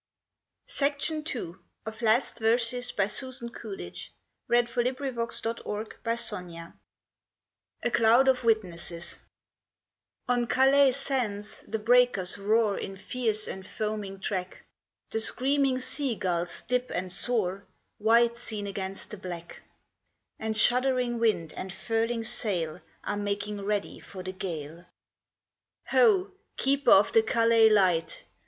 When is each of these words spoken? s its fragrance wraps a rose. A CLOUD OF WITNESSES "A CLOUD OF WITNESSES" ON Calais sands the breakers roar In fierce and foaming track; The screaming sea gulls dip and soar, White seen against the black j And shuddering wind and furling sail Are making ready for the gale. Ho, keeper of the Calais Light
s 0.67 0.81
its 0.81 1.07
fragrance 1.09 1.35
wraps 2.01 2.33
a 2.41 2.43
rose. 2.43 3.43
A 3.43 3.51
CLOUD 4.31 4.53
OF 4.87 4.97
WITNESSES 4.97 5.59
"A 7.83 7.91
CLOUD 7.91 8.27
OF 8.27 8.43
WITNESSES" 8.43 9.19
ON 10.27 10.47
Calais 10.47 10.91
sands 10.93 11.63
the 11.67 11.77
breakers 11.77 12.39
roar 12.39 12.75
In 12.79 12.95
fierce 12.97 13.47
and 13.47 13.67
foaming 13.67 14.19
track; 14.19 14.65
The 15.11 15.19
screaming 15.19 15.79
sea 15.79 16.15
gulls 16.15 16.63
dip 16.63 16.89
and 16.89 17.13
soar, 17.13 17.67
White 17.99 18.37
seen 18.37 18.65
against 18.65 19.11
the 19.11 19.17
black 19.17 19.49
j 19.49 19.57
And 20.39 20.57
shuddering 20.57 21.19
wind 21.19 21.53
and 21.53 21.71
furling 21.71 22.23
sail 22.23 22.81
Are 23.03 23.17
making 23.17 23.61
ready 23.63 23.99
for 23.99 24.23
the 24.23 24.33
gale. 24.33 24.83
Ho, 25.89 26.31
keeper 26.57 26.89
of 26.89 27.11
the 27.13 27.21
Calais 27.21 27.69
Light 27.69 28.23